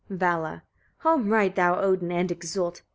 [0.09, 0.63] Vala.
[1.01, 1.03] 20.
[1.03, 2.11] "Home ride thou, Odin!
[2.11, 2.81] and exult.